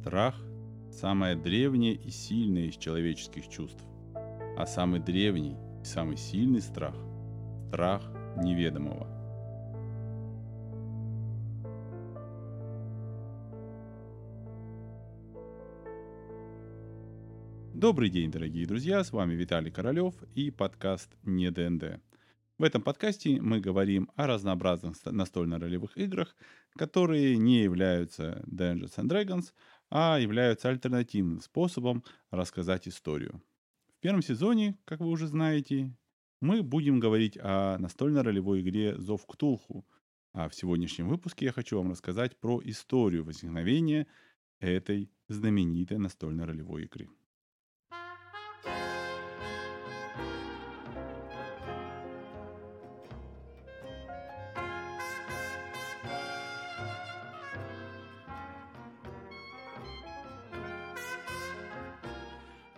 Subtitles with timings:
[0.00, 0.34] Страх–
[0.90, 3.84] самое древнее и сильное из человеческих чувств.
[4.56, 6.96] А самый древний и самый сильный страх–
[7.68, 8.02] страх
[8.42, 9.06] неведомого.
[17.74, 22.00] Добрый день, дорогие друзья, с вами Виталий Королёв и подкаст «Не ДНД».
[22.56, 26.36] В этом подкасте мы говорим о разнообразных настольно-ролевых играх,
[26.76, 29.52] которые не являются Dungeons and Dragons,
[29.90, 33.42] а являются альтернативным способом рассказать историю.
[33.98, 35.94] В первом сезоне, как вы уже знаете,
[36.40, 39.84] мы будем говорить о настольно-ролевой игре «Зов Ктулху»,
[40.32, 44.06] а в сегодняшнем выпуске я хочу вам рассказать про историю возникновения
[44.60, 47.08] этой знаменитой настольно-ролевой игры.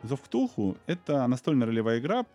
[0.04, 2.26] Зов Ктулху— это настольная ролевая игра,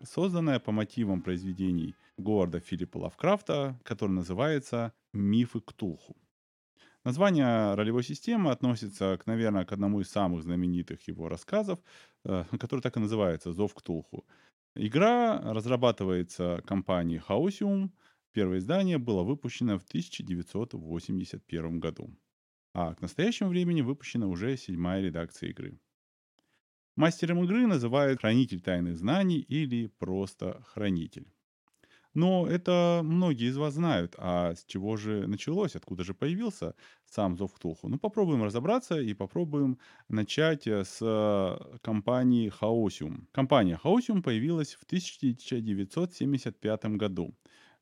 [0.00, 6.16] созданная по мотивам произведений Говарда Филиппа Лавкрафта, который называется «Мифы Ктулху».
[7.02, 11.80] Название ролевой системы относится, к, наверное, к одному из самых знаменитых его рассказов,
[12.24, 14.24] э, который так и называется «Зов Ктулху».
[14.76, 17.92] Игра разрабатывается компанией Хаусиум.
[18.32, 22.16] Первое издание было выпущено в 1981 году.
[22.72, 25.80] А к настоящему времени выпущена уже седьмая редакция игры.
[26.96, 31.28] Мастером игры называют хранитель тайных знаний или просто хранитель.
[32.16, 34.14] Но это многие из вас знают.
[34.16, 36.74] А с чего же началось, откуда же появился
[37.04, 37.90] сам Зов Ктулху?
[37.90, 43.28] Ну, попробуем разобраться и попробуем начать э, с э, компании Хаосиум.
[43.32, 47.34] Компания Хаосиум появилась в 1975 году.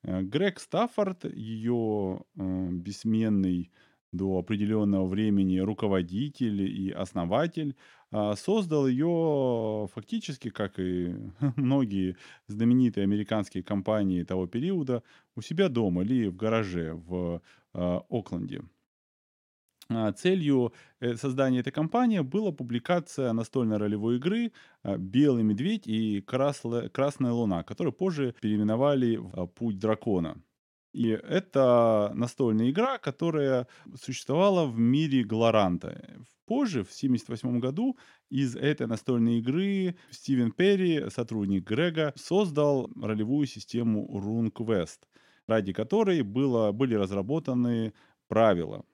[0.03, 3.71] Э, Грег Стаффорд, ее бессменный
[4.11, 7.77] до определенного времени руководитель и основатель,
[8.37, 11.15] создал ее фактически, как и
[11.57, 12.17] многие
[12.47, 15.03] знаменитые американские компании того периода,
[15.37, 17.43] у себя дома или в гараже в
[17.73, 18.63] а, Окленде.
[19.89, 24.53] А, целью э, создания этой компании была публикация настольной ролевой игры
[24.85, 30.37] «Белый медведь» и «Красная луна», которую позже переименовали в «Путь дракона».
[30.95, 33.67] И это настольная игра, которая
[34.01, 36.01] существовала в мире Глоранта.
[36.47, 37.99] Позже, в 1978 году,
[38.31, 45.01] из этой настольной игры Стивен Перри, сотрудник Грега, создал ролевую систему RuneQuest,
[45.49, 47.93] ради которой было, были разработаны
[48.29, 48.85] правила.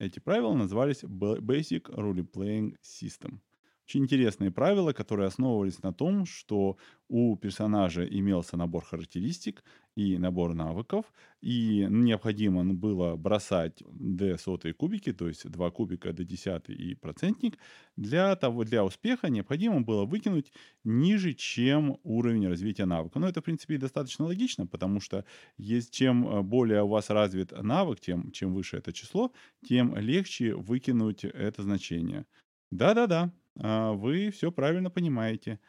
[0.00, 3.38] Эти правила назывались Basic Role Playing System.
[3.86, 6.78] Очень интересные правила, которые основывались на том, что
[7.08, 9.62] у персонажа имелся набор характеристик
[9.94, 16.24] и набор навыков, и необходимо было бросать d сотые кубики, то есть 2 кубика d
[16.24, 17.58] десятый и процентник.
[17.96, 20.52] Для, того, для успеха необходимо было выкинуть
[20.84, 23.18] ниже, чем уровень развития навыка.
[23.18, 25.24] Но это, в принципе, достаточно логично, потому что
[25.58, 29.32] есть, чем э, более у вас развит навык, тем чем выше это число,
[29.66, 32.26] тем легче выкинуть это значение.
[32.70, 35.60] Да-да-да, а, вы все правильно понимаете.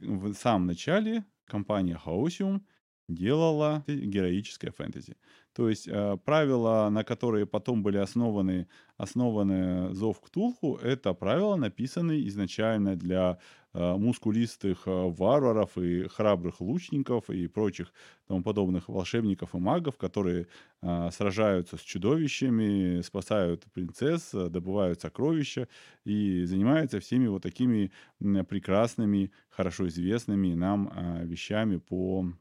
[0.00, 2.66] В самом начале компания Хаосиум
[3.08, 5.16] делала героическое фэнтези.
[5.54, 12.28] То есть э, правила, на которые потом были основаны, основаны Зов Ктулху, это правила, написанные
[12.28, 13.38] изначально для
[13.72, 17.92] э, мускулистых э, варваров и храбрых лучников и прочих
[18.28, 20.46] тому подобных волшебников и магов, которые
[20.80, 25.66] э, сражаются с чудовищами, спасают принцесс, добывают сокровища
[26.04, 27.90] и занимаются всеми вот такими
[28.20, 32.32] прекрасными, хорошо известными нам э, вещами по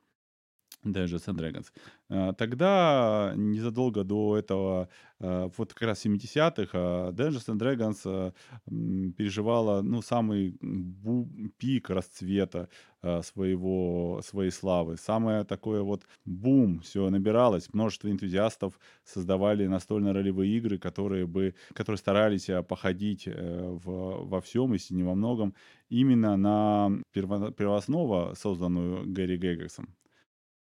[0.84, 1.66] Dungeons and Dragons.
[2.10, 4.90] А, тогда, незадолго до этого,
[5.20, 8.34] а, вот как раз в 70-х, а, Dungeons and Dragons
[9.14, 10.58] переживала, ну, самый
[11.58, 12.70] пик расцвета
[13.22, 14.98] своего, своей славы.
[14.98, 22.50] Самое такое вот бум, все набиралось, множество энтузиастов создавали настольно-ролевые игры, которые бы, которые старались
[22.68, 25.54] походить э, в, во всем, если не во многом,
[25.90, 29.90] именно на перво, первооснову, созданную Гэри Гэггексом.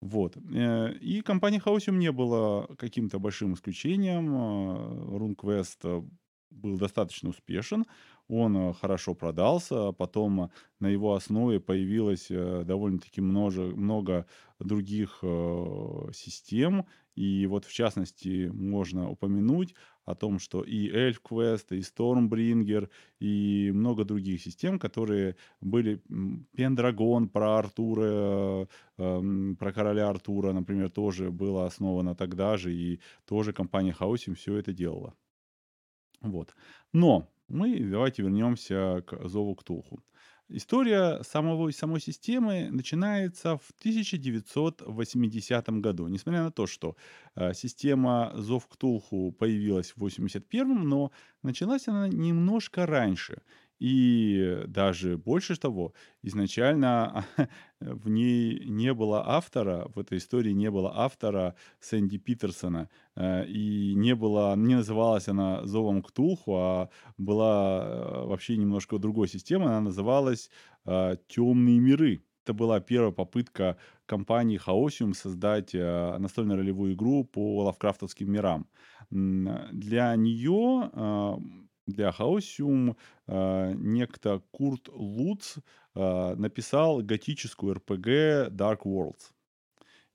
[0.05, 0.37] Вот.
[0.37, 4.35] Э, и компания Хаусиум не была каким-то большим исключением.
[5.17, 6.03] RuneQuest э,
[6.51, 7.87] был достаточно успешен,
[8.29, 10.51] он э, хорошо продался, потом
[10.81, 14.27] на его основе появилось довольно-таки много,
[14.59, 15.23] других
[16.13, 16.87] систем,
[17.17, 19.75] и вот в частности можно упомянуть
[20.05, 22.91] о том, что и ElfQuest, и Stormbringer,
[23.21, 26.03] и много других систем, которые были
[26.57, 28.69] Pendragon про Артура,
[28.99, 34.57] э, про короля Артура, например, тоже было основано тогда же, и тоже компания Хаусим все
[34.57, 35.15] это делала.
[36.21, 36.55] Вот.
[36.93, 40.03] Но Мы давайте вернемся к Зову Ктулху.
[40.49, 46.09] История самого, самой системы начинается в 1980 году.
[46.09, 46.97] Несмотря на то, что
[47.35, 51.13] э, система Зов Ктулху появилась в 81 но
[51.43, 53.43] началась она немножко раньше.
[53.81, 55.93] И даже больше того,
[56.23, 57.25] изначально
[57.81, 63.95] в ней не было автора, в этой истории не было автора Сэнди Питерсона, э, и
[63.95, 66.89] не было, не называлась она «Зовом Ктулху», а
[67.19, 70.51] была э, вообще немножко другой системой, она называлась
[70.87, 72.25] э, «Темные миры».
[72.45, 78.67] Это была первая попытка компании Хаосиум создать настольно-ролевую игру по лавкрафтовским мирам.
[79.09, 80.91] Для нее
[81.87, 82.97] для Хаосиум
[83.27, 85.57] э, некто Курт Луц
[85.95, 89.35] э, написал готическую РПГ Dark Worlds.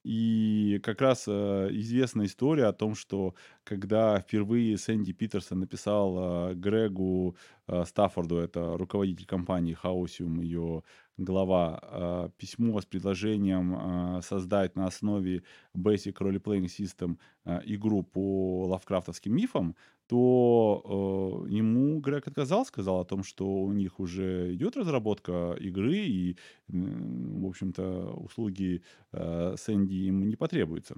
[0.04, 3.36] И как раз э, известна история о том, что
[3.66, 7.36] когда впервые Сэнди Питерсон написал э, Грегу
[7.68, 10.84] э, Стаффорду, это руководитель компании Хаосиум, ее
[11.18, 13.76] глава, э, письмо с предложением
[14.18, 15.44] э, создать на основе
[15.76, 19.76] Basic Role Playing System э, игру по лавкрафтовским мифам,
[20.10, 25.98] то э, ему Грег отказал, сказал о том, что у них уже идет разработка игры,
[25.98, 26.36] и,
[26.68, 30.96] в общем-то, услуги э, Сэнди им не потребуются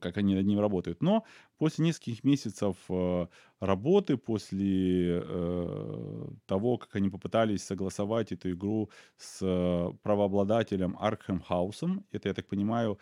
[0.00, 1.02] как они над ним работают.
[1.02, 1.24] Но
[1.58, 3.26] после нескольких месяцев э,
[3.60, 12.02] работы, после э, того, как они попытались согласовать эту игру с э, правообладателем Arkham House,
[12.12, 12.98] это, я так понимаю,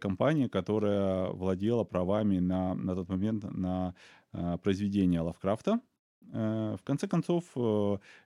[0.00, 3.94] компания, которая владела правами на, на тот момент на
[4.62, 5.80] произведение Лавкрафта,
[6.20, 7.44] в конце концов,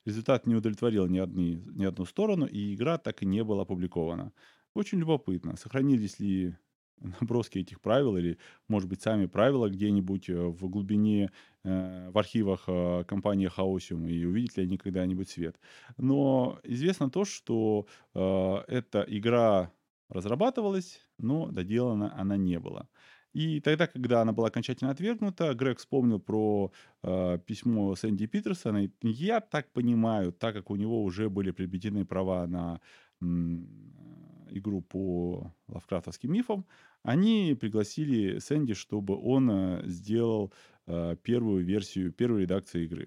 [0.06, 4.32] результат не удовлетворил ни, одни, ни одну сторону, и игра так и не была опубликована.
[4.74, 6.56] Очень любопытно, сохранились ли
[7.00, 8.38] наброски этих правил или,
[8.68, 11.30] может быть, сами правила где-нибудь э, в глубине,
[11.64, 15.58] э, в архивах э, компании Хаосиум и увидят ли они когда-нибудь свет.
[15.96, 19.72] Но известно то, что эта игра
[20.08, 22.88] разрабатывалась, но доделана она не была.
[23.32, 26.72] И тогда, когда она была окончательно отвергнута, Грег вспомнил про
[27.02, 28.84] э, письмо Сэнди Питерсона.
[28.84, 32.80] И я так понимаю, так как у него уже были приобретены права на
[34.50, 36.66] игру по лавкрафтовским мифам,
[37.02, 40.52] они пригласили Сэнди, чтобы он э, сделал
[40.86, 43.06] э, первую версию, первую редакцию игры.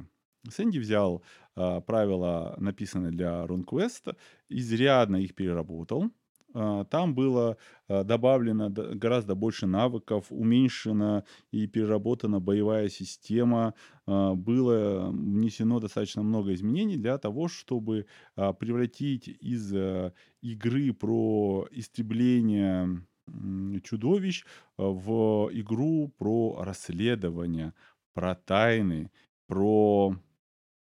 [0.50, 1.24] Сэнди взял
[1.56, 4.16] э, правила, написанные для RunQuest,
[4.50, 6.12] изрядно их переработал,
[6.54, 7.58] там было
[7.88, 13.74] добавлено гораздо больше навыков, уменьшена и переработана боевая система,
[14.06, 18.06] было внесено достаточно много изменений для того, чтобы
[18.36, 19.74] превратить из
[20.42, 23.04] игры про истребление
[23.84, 24.46] чудовищ
[24.78, 27.74] в игру про расследование,
[28.14, 29.12] про тайны,
[29.48, 30.16] про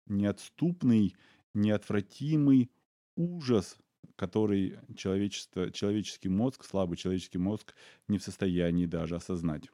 [0.06, 1.14] неотступный,
[1.54, 2.70] неотвратимый
[3.16, 3.78] ужас,
[4.16, 7.74] который человечество, человеческий мозг, слабый человеческий мозг
[8.08, 9.70] не в состоянии даже осознать.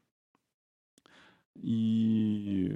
[1.56, 2.72] И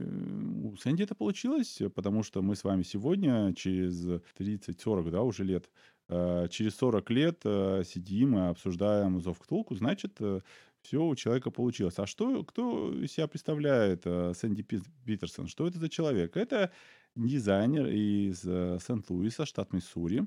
[0.63, 4.05] у Сэнди это получилось, потому что мы с вами сегодня, через
[4.39, 5.71] 30-40, да, уже лет,
[6.09, 10.41] э, через 40 лет э, сидим и обсуждаем Зов Ктулку, значит, э,
[10.83, 11.99] все у человека получилось.
[11.99, 14.63] А что, кто себя представляет Сэнди
[15.07, 15.47] Питерсон?
[15.49, 16.37] Что это за человек?
[16.37, 16.73] Это
[17.17, 20.27] дизайнер из Сент-Луиса, штат Миссури.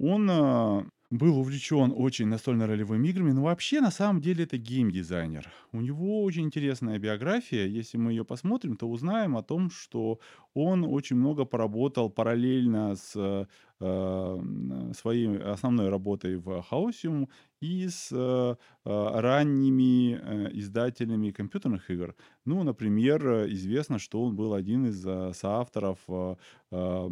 [0.00, 5.50] Он был увлечен очень настольно-ролевыми играми, но вообще на самом деле это геймдизайнер.
[5.72, 7.66] У него очень интересная биография.
[7.66, 10.20] Если мы ее посмотрим, то узнаем о том, что
[10.54, 13.46] он очень много поработал параллельно с э,
[13.80, 17.28] своей основной работой в Хаосиум
[17.60, 22.14] и с э, ранними э, издателями компьютерных игр.
[22.44, 26.36] Ну, например, известно, что он был один из э, соавторов э,
[26.72, 27.08] э,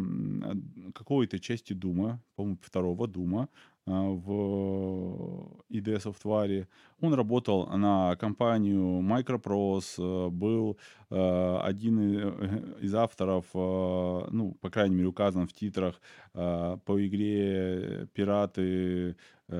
[0.94, 6.66] какой-то части Дума, по-моему, второго Дума, а, в IDE Software.
[7.00, 10.78] Он работал на компанию Microprose, э, был
[11.10, 16.00] э, один э, из авторов, ну, по крайней мере, указан в титрах
[16.32, 19.16] по игре «Пираты»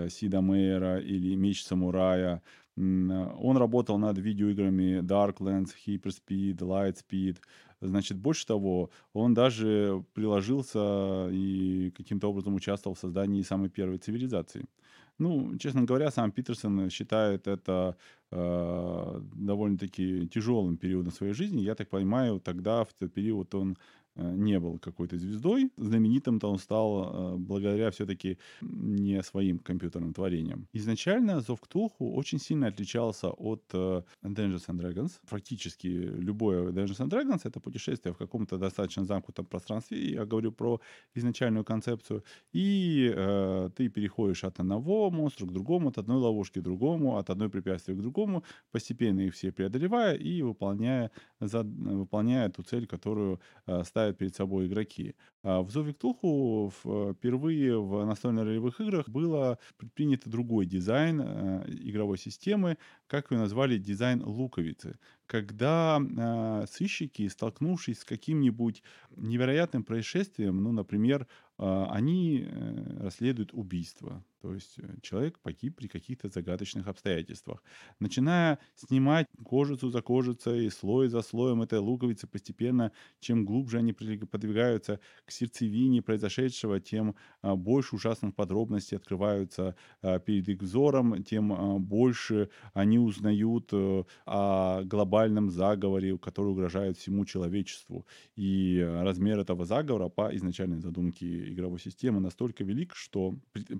[0.09, 2.43] Сида Мейера или «Меч самурая».
[2.77, 7.39] Он работал над видеоиграми Darklands, Hyperspeed, Lightspeed.
[7.81, 14.67] Значит, больше того, он даже приложился и каким-то образом участвовал в создании самой первой цивилизации.
[15.19, 17.97] Ну, честно говоря, сам Питерсон считает это
[18.31, 21.61] э, довольно-таки тяжелым периодом своей жизни.
[21.61, 23.77] Я так понимаю, тогда, в тот период, он
[24.17, 25.71] не был какой-то звездой.
[25.77, 30.67] Знаменитым-то он стал э, благодаря все-таки не своим компьютерным творениям.
[30.73, 35.21] Изначально Зов Ктулху очень сильно отличался от э, Dungeons and Dragons.
[35.29, 40.11] Практически любое Dungeons and Dragons— это путешествие в каком-то достаточно замкнутом пространстве.
[40.11, 40.81] Я говорю про
[41.15, 42.25] изначальную концепцию.
[42.53, 47.31] И э, ты переходишь от одного монстра к другому, от одной ловушки к другому, от
[47.31, 51.11] одной препятствия к другому, постепенно их все преодолевая и выполняя,
[51.41, 55.15] за, выполняя ту цель, которую э, ставят перед собой игроки.
[55.43, 62.77] А в Зове Ктулху впервые в настольно-ролевых играх было предпринят другой дизайн э, игровой системы,
[63.07, 64.99] как ее назвали, дизайн луковицы.
[65.27, 68.83] Когда э, сыщики, столкнувшись с каким-нибудь
[69.17, 71.27] невероятным происшествием, ну, например,
[71.59, 77.63] э, они э, расследуют убийство, то есть э, человек погиб при каких-то загадочных обстоятельствах.
[77.99, 85.01] Начиная снимать кожицу за кожицей, слой за слоем этой луковицы постепенно, чем глубже они подвигаются
[85.25, 91.79] к сердцевине произошедшего, тем а, больше ужасных подробностей открываются а, перед их взором, тем а,
[91.79, 98.07] больше они узнают э, о глобальном заговоре, который угрожает всему человечеству.
[98.37, 103.35] И размер этого заговора по изначальной задумке игровой системы настолько велик, что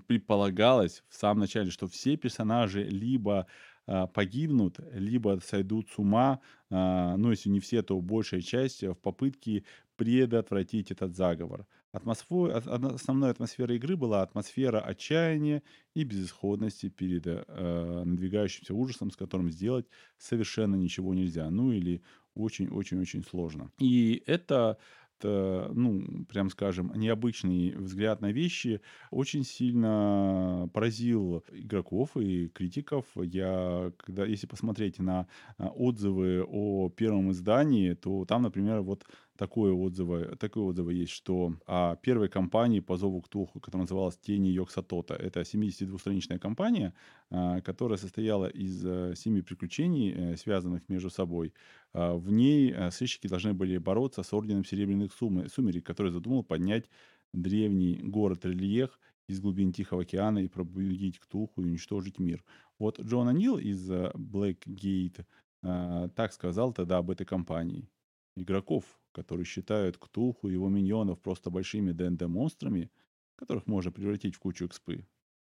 [0.07, 3.45] предполагается, предполагалось в самом начале, что все персонажи либо
[3.85, 6.39] а, погибнут, либо сойдут с ума,
[6.69, 9.63] а, ну, если не все, то большая часть в попытке
[9.95, 11.65] предотвратить этот заговор.
[11.91, 15.63] Атмосфера, основной атмосферой игры была атмосфера отчаяния
[15.95, 19.87] и безысходности перед э, надвигающимся ужасом, с которым сделать
[20.17, 21.49] совершенно ничего нельзя.
[21.49, 22.03] Ну или
[22.35, 23.71] очень-очень-очень сложно.
[23.79, 32.47] И это Э, ну, прям скажем, необычный взгляд на вещи очень сильно поразил игроков и
[32.49, 33.05] критиков.
[33.15, 39.05] Я, когда, если посмотреть на э, отзывы о первом издании, то там, например, вот
[39.39, 44.49] такое отзывы, такое отзывы есть, что о первой кампании по зову Ктулху, которая называлась «Тени
[44.49, 45.13] Йоксатота».
[45.13, 46.93] Это 72-страничная кампания,
[47.29, 51.53] а, которая состояла из э, семи приключений, э, связанных между собой.
[51.93, 56.89] А, в ней э, сыщики должны были бороться с Орденом Серебряных Сумерек, который задумал поднять
[57.33, 62.43] древний город Рельех из глубин Тихого океана и пробудить Ктулху и уничтожить мир.
[62.77, 65.23] Вот Джон Анил из Blackgate
[65.61, 67.87] так сказал тогда об этой кампании.
[68.35, 68.83] Игроков
[69.23, 72.89] которые считают Ктулху и его миньонов просто большими ДНД-монстрами,
[73.35, 75.05] которых можно превратить в кучу экспы,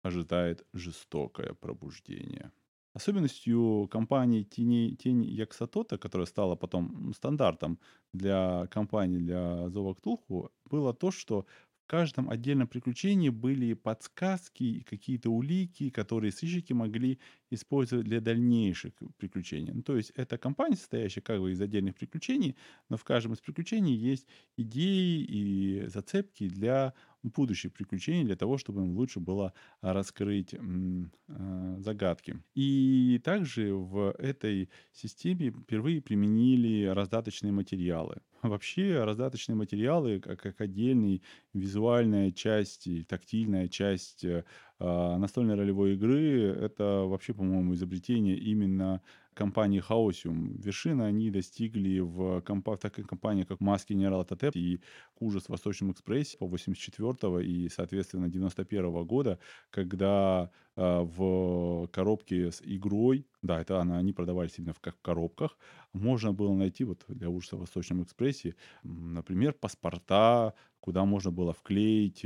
[0.02, 2.52] ожидает жестокое пробуждение.
[2.94, 7.78] Особенностью компании Тени, Тень Яксатота, которая стала потом стандартом
[8.14, 11.44] для компании для Зова Ктулху, было то, что
[11.87, 17.19] каждом отдельном приключении были подсказки и какие-то улики, которые сыщики могли
[17.50, 19.73] использовать для дальнейших приключений.
[19.73, 22.57] Ну, то есть это компания, состоящая как бы из отдельных приключений,
[22.88, 24.26] но в каждом из приключений есть
[24.57, 32.42] идеи и зацепки для будущих приключений, для того, чтобы им лучше было раскрыть э, загадки.
[32.54, 38.16] И также в этой системе впервые применили раздаточные материалы.
[38.42, 41.20] Вообще раздаточные материалы, как, отдельная
[41.52, 44.44] визуальная часть, тактильная часть э,
[44.78, 49.00] а, настольной ролевой игры это вообще, по-моему, изобретение именно
[49.37, 50.57] компании Хаосиум.
[50.57, 54.81] Вершины они достигли в, компа- в такой компании, как Маски Генерал Татеп и
[55.21, 59.38] Ужас в Восточном экспрессе по 84 и, соответственно, 91 года,
[59.71, 65.02] когда э, в коробке с игрой, да, это она, они продавались именно в, как в
[65.02, 65.59] коробках,
[65.93, 72.25] можно было найти вот для Ужаса в Восточном экспрессе, например, паспорта, куда можно было вклеить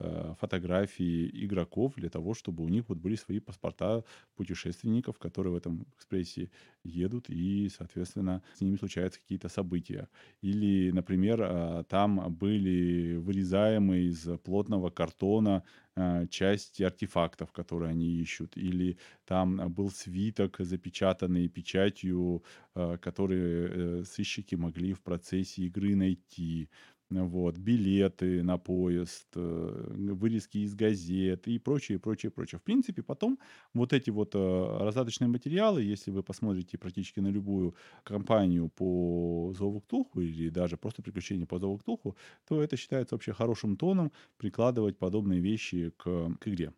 [0.00, 4.04] э, Э, фотографии игроков для того, чтобы у них вот были свои паспорта
[4.36, 6.50] путешественников, которые в этом экспрессе
[6.84, 10.08] едут, и, соответственно, с ними случаются какие-то события.
[10.40, 15.64] Или, например, э, там были вырезаемые из плотного картона
[15.96, 24.92] э, части артефактов, которые они ищут, или там был свиток, запечатанный печатью, который сыщики могли
[24.92, 26.68] в процессе игры найти
[27.10, 32.58] вот, билеты на поезд, э, вырезки из газет и прочее, прочее, прочее.
[32.58, 33.38] В принципе, потом
[33.74, 34.38] вот эти вот э,
[34.80, 41.02] раздаточные материалы, если вы посмотрите практически на любую компанию по Зову Ктулху или даже просто
[41.02, 46.48] приключения по Зову Ктулху, то это считается вообще хорошим тоном прикладывать подобные вещи к, к
[46.48, 46.72] игре.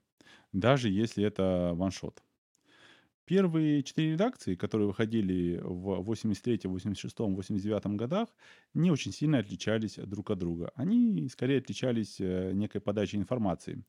[0.52, 2.22] Даже если это ваншот.
[3.30, 8.28] Первые четыре редакции, которые выходили в 83, 86, 89 годах,
[8.74, 10.72] не очень сильно отличались друг от друга.
[10.74, 13.84] Они скорее отличались э, некой подачей информации.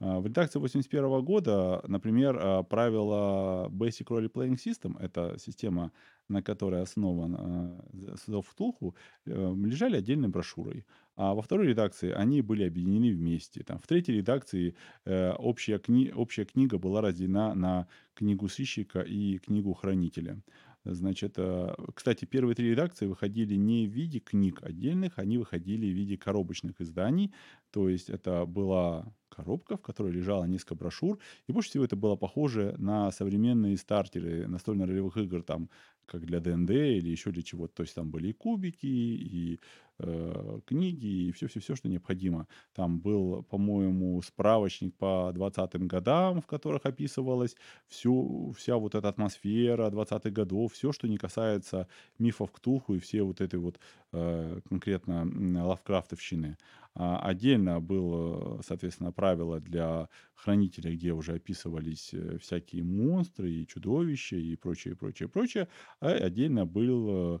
[0.00, 5.92] А, в редакции 81 года, например, а, правила Basic Role Playing System, это система,
[6.28, 7.78] на которой основан
[8.26, 10.86] Зов Ктулху, э, лежали отдельной брошюрой.
[11.16, 13.62] А во второй редакции они были объединены вместе.
[13.62, 16.12] Там, в третьей редакции э, общая, кни...
[16.14, 20.42] общая книга была разделена на книгу сыщика и книгу хранителя.
[20.84, 25.96] Значит, э, кстати, первые три редакции выходили не в виде книг отдельных, они выходили в
[25.96, 27.32] виде коробочных изданий.
[27.70, 31.18] То есть это была коробка, в которой лежало несколько брошюр.
[31.48, 35.70] И больше всего это было похоже на современные стартеры настольно-ролевых игр, там,
[36.06, 37.74] как для ДНД или еще для чего-то.
[37.74, 39.60] То есть там были и кубики, и
[39.98, 42.46] э, книги, и все-все-все, что необходимо.
[42.74, 47.56] Там был, по-моему, справочник по 20-м годам, в которых описывалась
[47.88, 53.22] всю, вся вот эта атмосфера 20-х годов, все, что не касается мифов Ктулху и все
[53.22, 53.78] вот этой вот
[54.12, 56.56] э, конкретно лавкрафтовщины.
[56.98, 64.36] А отдельно было, соответственно, правило для хранителя, где уже описывались э, всякие монстры и чудовища
[64.36, 65.68] и прочее, прочее, прочее.
[66.00, 67.38] А отдельно был э,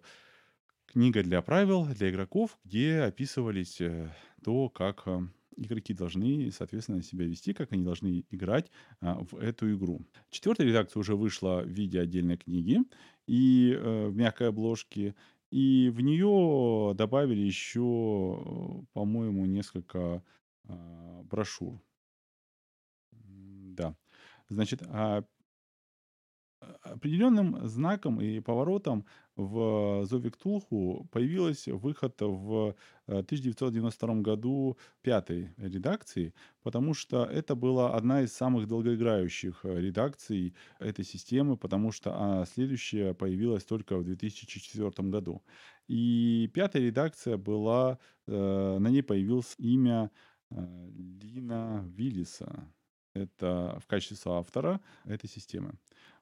[0.92, 4.12] книга для правил для игроков, где описывались э,
[4.44, 5.06] то, как
[5.56, 8.70] игроки должны, соответственно, себя вести, как они должны играть
[9.00, 10.02] а, в эту игру.
[10.30, 12.80] Четвертая редакция уже вышла в виде отдельной книги
[13.26, 15.14] и э, в мягкой обложке.
[15.50, 20.22] И в нее добавили еще, по-моему, несколько
[20.68, 21.80] а, брошюр.
[23.12, 23.96] Да.
[24.48, 25.24] Значит, а
[26.82, 32.74] определенным знаком и поворотом в Зове Ктулху появился выход в
[33.06, 40.54] 1992 э, году пятой редакции, потому что это была одна из самых долгоиграющих э, редакций
[40.78, 45.42] этой системы, потому что а, следующая появилась только в 2004 году.
[45.86, 50.10] И пятая редакция была, э, на ней появилось имя
[50.50, 52.72] Лина Виллиса.
[53.12, 55.74] Это в качестве автора этой системы.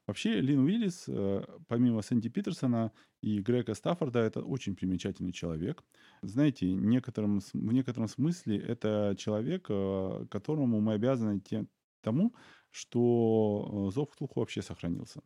[0.07, 5.83] Вообще, Лин Уиллис, э, помимо Сэнди Питерсона и Грега Стаффорда, это очень примечательный человек.
[6.21, 11.67] Знаете, некотором, в некотором смысле это человек, э, которому мы обязаны тем,
[12.01, 12.35] тому,
[12.69, 15.21] что э, Зов Ктулху вообще сохранился.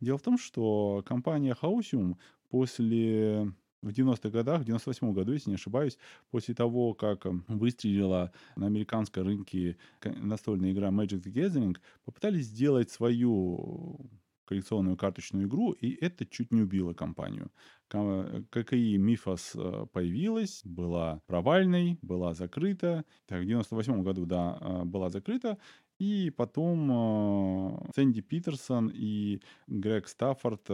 [0.00, 5.56] Дело в том, что компания Хаусиум после в 90-х годах, в 98 году, если не
[5.56, 5.98] ошибаюсь,
[6.30, 14.10] после того, как выстрелила на американском рынке настольная игра Magic the Gathering, попытались сделать свою
[14.44, 17.50] коллекционную карточную игру, и это чуть не убило компанию.
[17.88, 23.04] ККИ Мифос э, появилась, была провальной, была закрыта.
[23.26, 25.58] Так, в 98 году, да, э, была закрыта.
[25.98, 30.68] И потом э, Сэнди Питерсон и Грег Стаффорд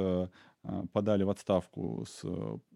[0.93, 2.23] подали в отставку с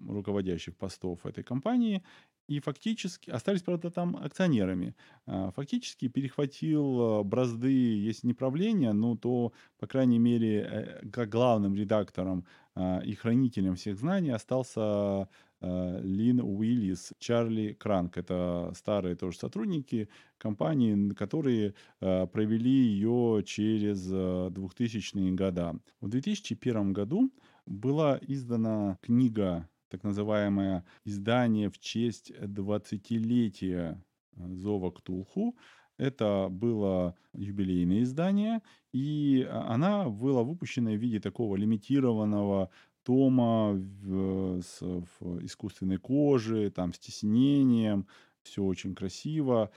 [0.08, 2.02] руководящих постов этой компании
[2.46, 4.94] и фактически остались, правда, там акционерами.
[5.26, 11.30] А, фактически перехватил а, бразды, если не правления, но то, по крайней мере, э, как
[11.30, 15.28] главным редактором а, и хранителем всех знаний остался
[15.60, 18.18] Лин Уиллис, Чарли Кранк.
[18.18, 25.80] Это старые тоже сотрудники компании, которые провели ее через 2000-е годы.
[26.02, 27.32] В 2001 году
[27.64, 33.96] была издана книга так называемое издание в честь 20-летия
[34.36, 35.56] э, Зова Ктулху.
[35.98, 38.60] Это было юбилейное издание,
[38.92, 42.70] и а, она была выпущена в виде такого лимитированного
[43.04, 48.08] тома в, с, в искусственной коже, там, с тиснением,
[48.42, 49.70] все очень красиво.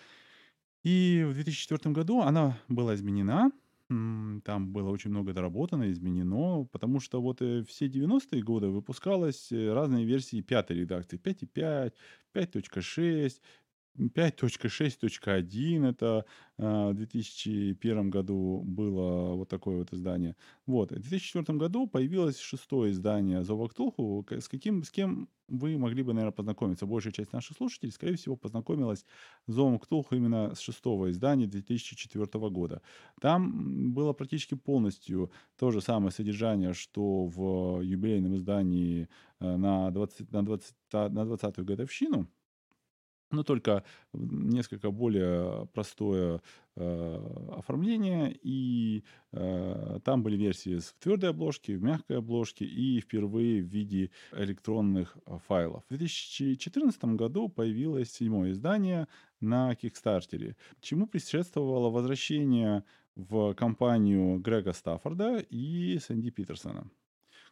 [0.83, 3.51] И в 2004 году она была изменена,
[3.89, 9.73] там было очень много доработано, изменено, потому что вот э, все 90-е годы выпускалось э,
[9.73, 11.17] разные версии пятой редакции.
[11.17, 11.93] 5.5,
[12.33, 13.41] 5.6,
[13.99, 16.25] 5.6.1 это
[16.57, 20.35] э, в 2001 году было вот такое вот издание.
[20.65, 20.91] Вот.
[20.91, 26.13] В 2004 году появилось шестое издание Зова Ктулху, с, каким, с кем вы могли бы,
[26.13, 26.85] наверное, познакомиться.
[26.85, 29.05] Большая часть наших слушателей, скорее всего, познакомилась
[29.47, 32.81] с Зовом Ктулху именно с шестого издания 2004 года.
[33.19, 40.31] Там было практически полностью то же самое содержание, что в юбилейном издании э, на 20,
[40.31, 42.29] на 20, на 20-ю годовщину
[43.31, 46.41] но только несколько более простое
[46.75, 53.61] э, оформление, и э, там были версии в твердой обложке, в мягкой обложке и впервые
[53.61, 55.83] в виде электронных э, файлов.
[55.89, 59.07] В 2014 году появилось седьмое издание
[59.41, 62.83] на Кикстартере, чему предшествовало возвращение
[63.15, 66.89] в компанию Грега Стаффорда и Сэнди Питерсона.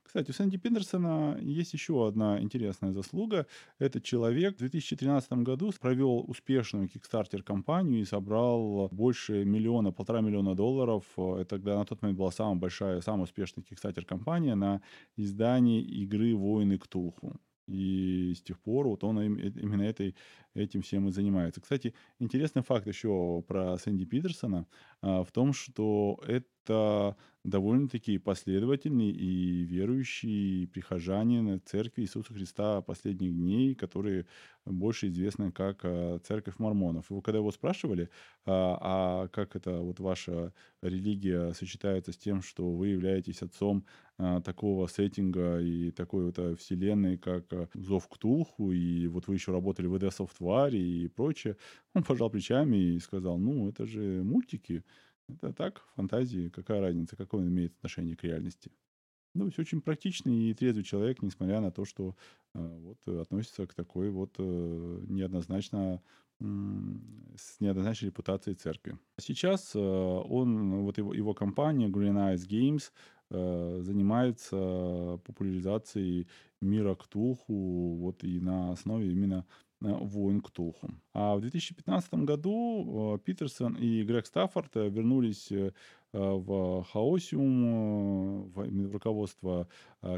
[0.05, 3.47] Кстати, у Сэнди Пендерсона есть еще одна интересная заслуга.
[3.79, 11.03] Этот человек в 2013 году провел успешную кикстартер-компанию и собрал больше миллиона, полтора миллиона долларов.
[11.17, 14.81] Это тогда на тот момент была самая большая, самая успешная кикстартер-компания на
[15.17, 17.39] издание игры «Воины Ктулху».
[17.67, 20.15] И с тех пор вот он э, именно этой,
[20.53, 21.61] этим всем и занимается.
[21.61, 24.67] Кстати, интересный факт еще про Сэнди Питерсона
[25.01, 26.45] а, в том, что это
[27.45, 34.25] довольно-таки последовательный и верующий прихожанин церкви Иисуса Христа последних дней, которые
[34.65, 37.11] больше известны как а, церковь мормонов.
[37.11, 38.09] Его когда его спрашивали,
[38.45, 43.85] а, а как это вот ваша религия сочетается с тем, что вы являетесь отцом
[44.17, 49.51] а, такого сеттинга и такой вот а, вселенной, как Зов Ктулху, и вот вы еще
[49.51, 51.57] работали в ED Software и прочее,
[51.93, 54.83] он пожал плечами и сказал, ну, это же мультики,
[55.27, 58.71] это так, фантазии, какая разница, какое он имеет отношение к реальности.
[59.33, 62.15] Ну, то есть очень практичный и трезвый человек, несмотря на то, что
[62.53, 66.01] э, вот относится к такой вот э, неоднозначно
[66.39, 68.97] с неоднозначной репутацией церкви.
[69.17, 72.91] Сейчас э, он, вот его, его компания Green Eyes Games
[73.31, 76.27] э, занимается популяризацией
[76.61, 80.89] мира Ктулху вот и на основе именно э, войн Ктулху.
[81.13, 85.51] А в 2015 году Питерсон и Грег Стаффорд вернулись
[86.11, 89.67] в Хаосиум, в руководство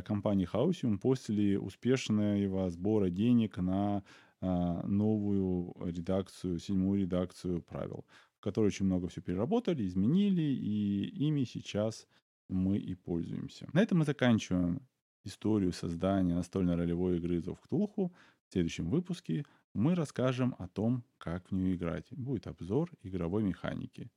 [0.06, 4.04] компании Хаосиум после успешного сбора денег на
[4.42, 8.06] новую редакцию, седьмую редакцию правил,
[8.38, 12.08] в которой очень много все переработали, изменили, и ими сейчас
[12.48, 13.68] мы и пользуемся.
[13.74, 14.82] На этом мы заканчиваем
[15.24, 18.14] историю создания настольной ролевой игры Зов Ктулху.
[18.48, 19.44] В следующем выпуске
[19.78, 22.08] мы расскажем о том, как в нее играть.
[22.12, 24.10] Будет обзор игровой механики.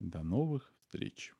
[0.00, 1.34] До новых встреч!